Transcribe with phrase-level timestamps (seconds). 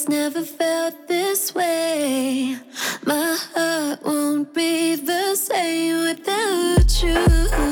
[0.00, 2.56] it's never felt this way.
[3.04, 7.69] My heart won't be the same without you.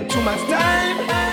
[0.00, 1.23] too much time.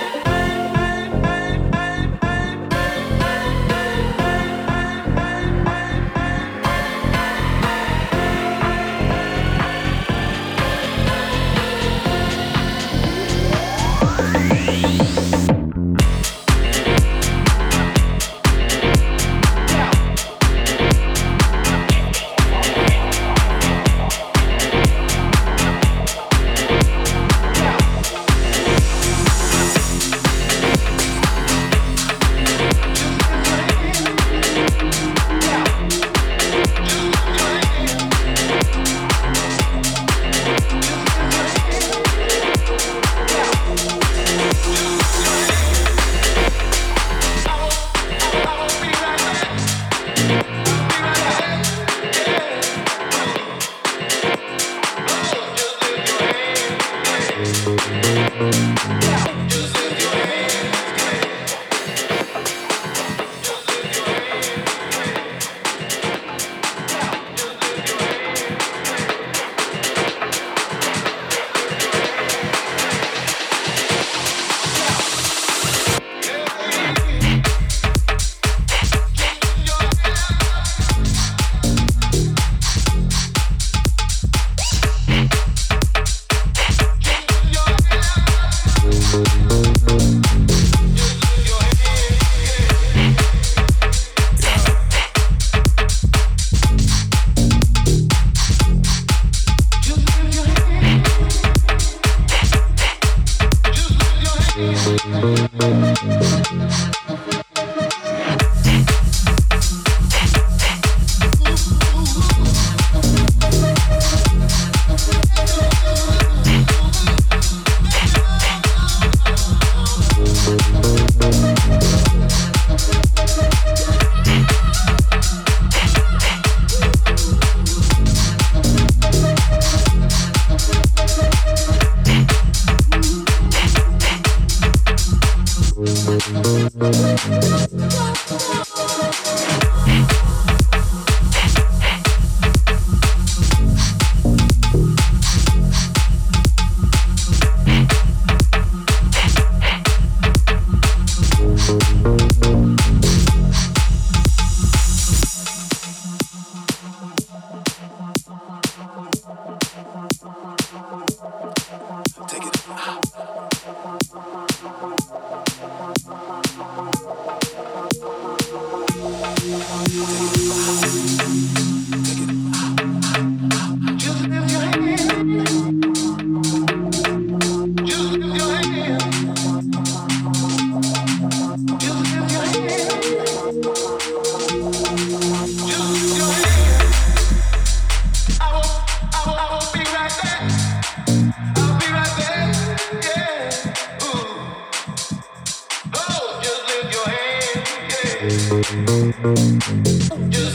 [198.21, 198.51] Just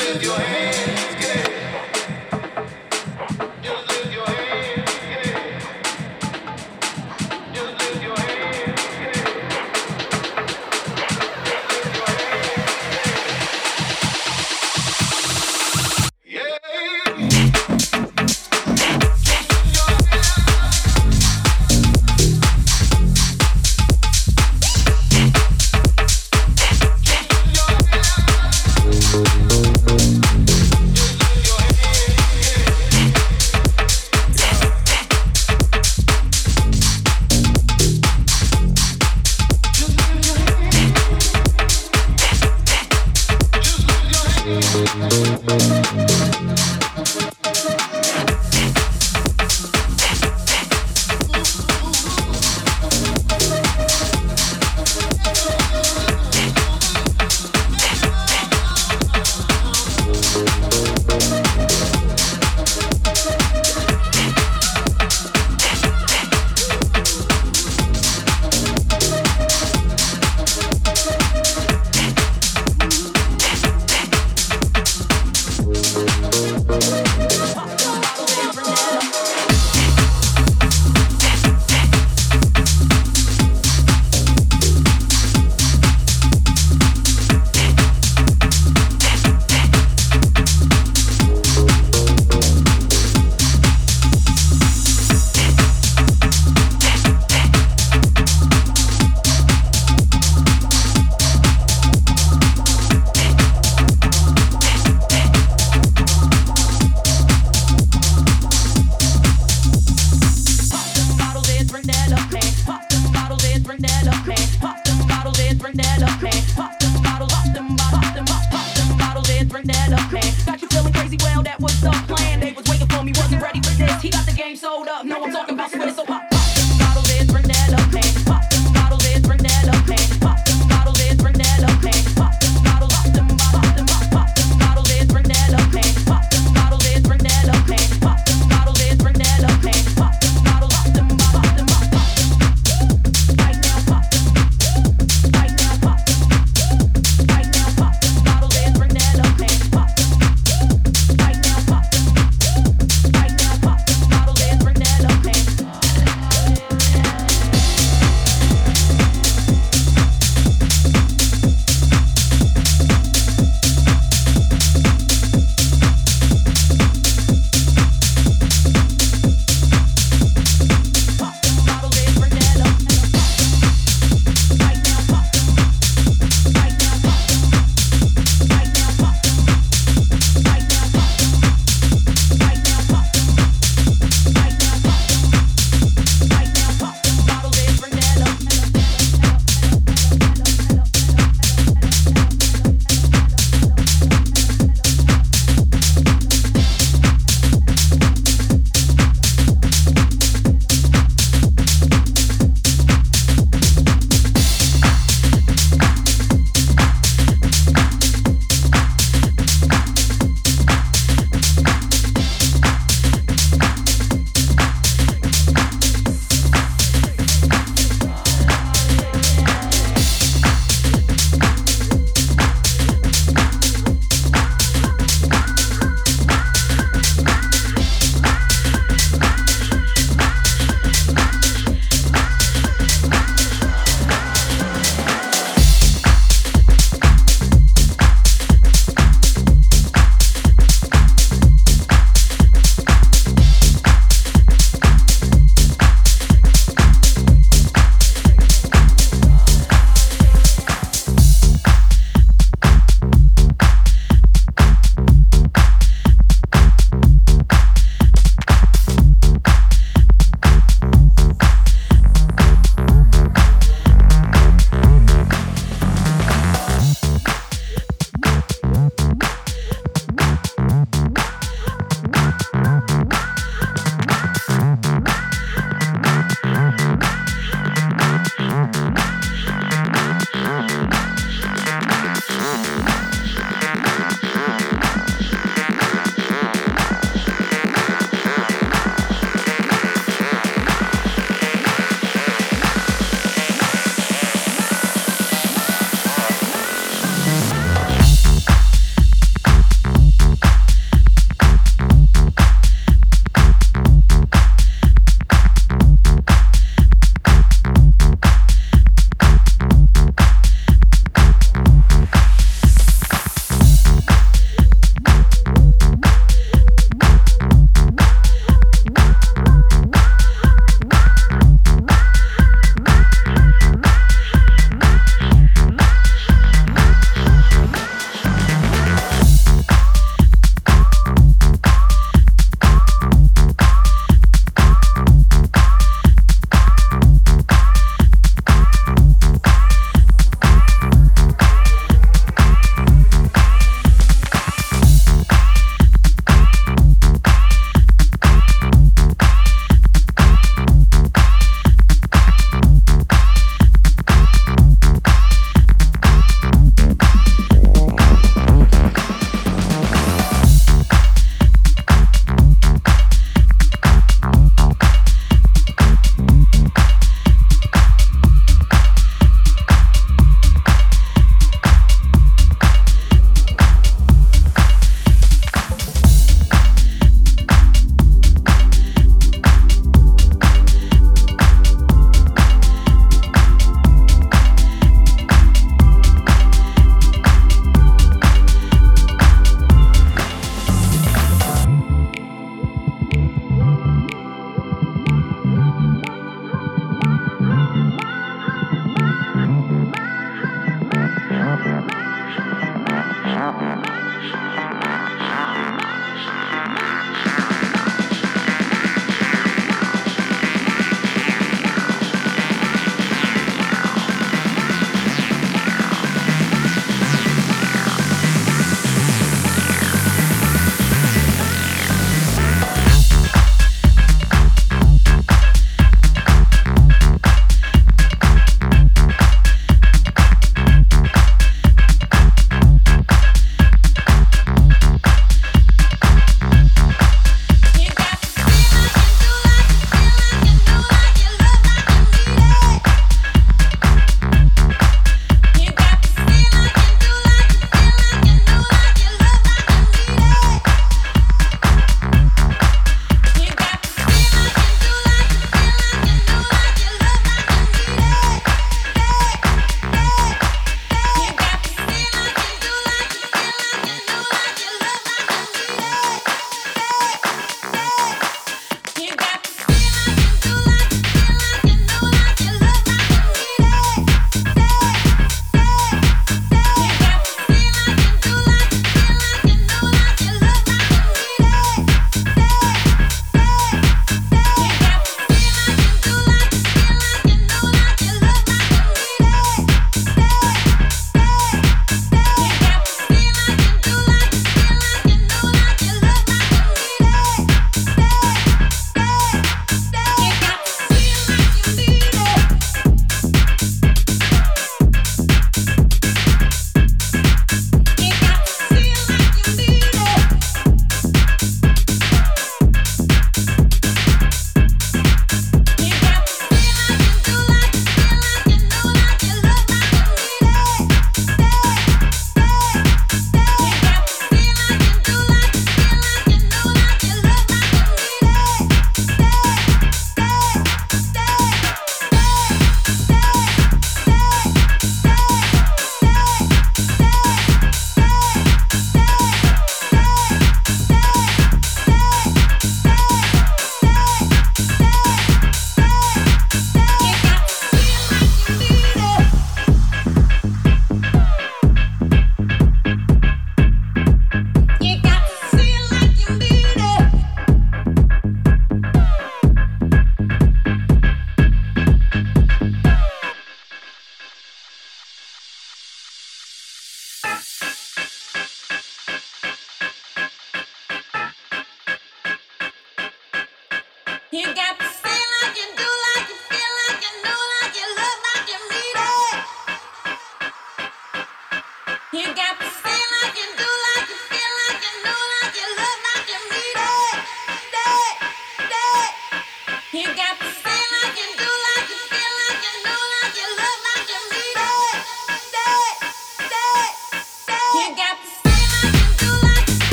[0.00, 1.21] lift your hands.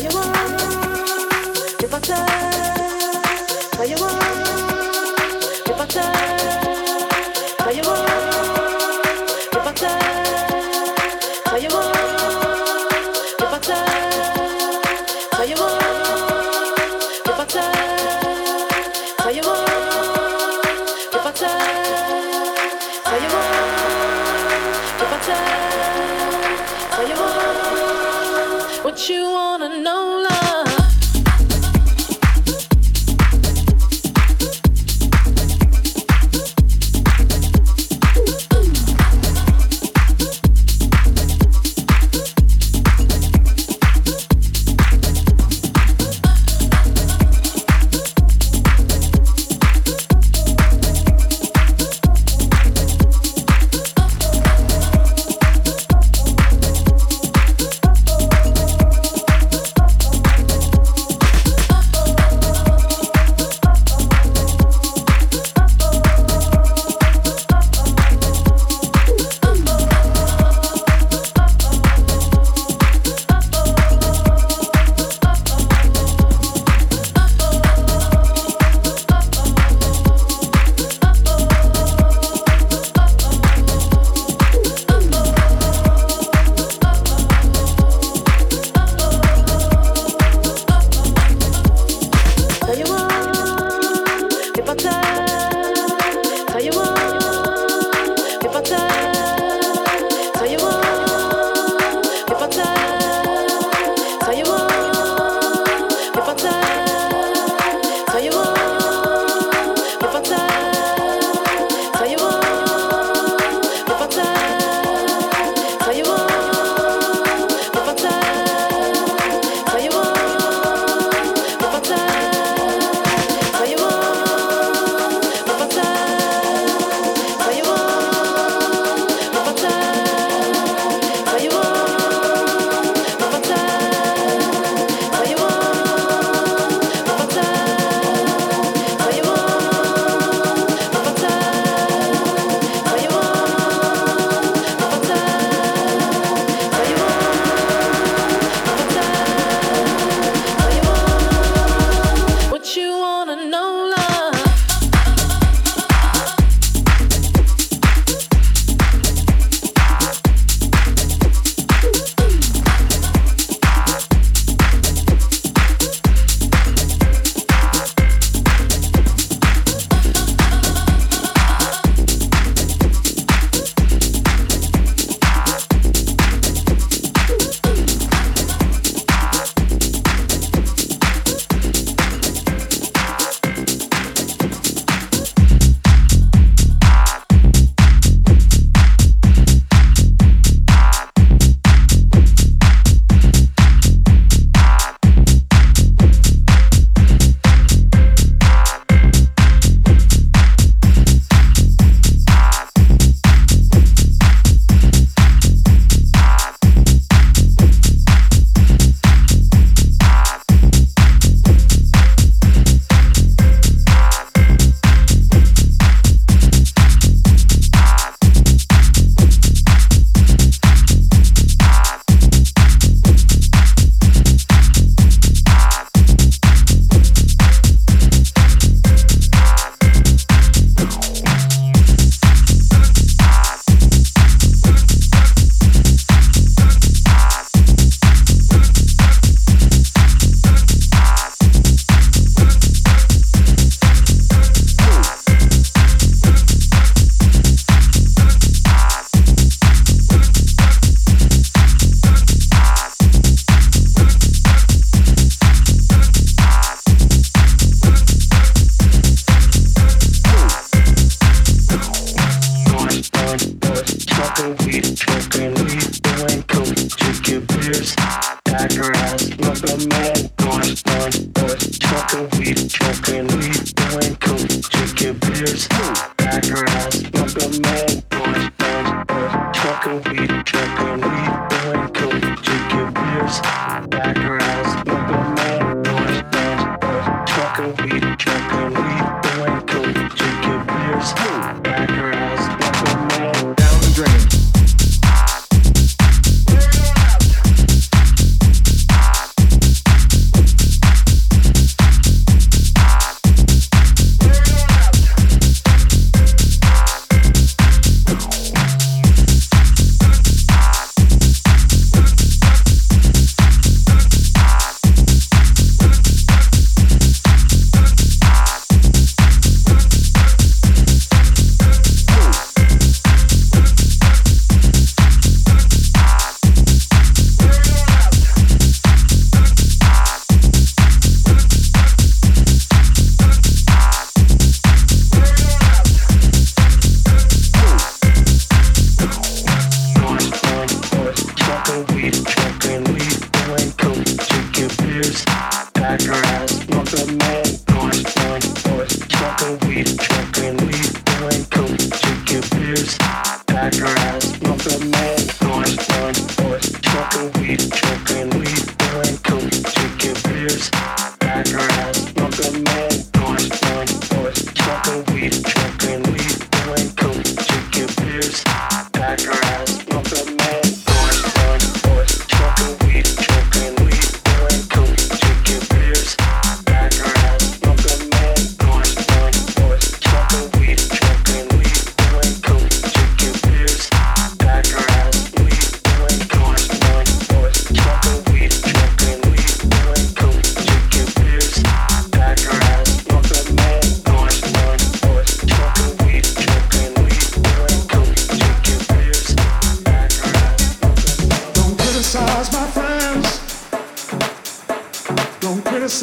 [0.00, 0.63] You want.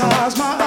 [0.01, 0.60] size my